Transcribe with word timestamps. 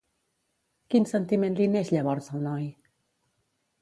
Quin 0.93 1.05
sentiment 1.11 1.57
li 1.59 1.67
neix 1.75 1.93
llavors 1.97 2.33
al 2.39 2.43
noi? 2.49 2.67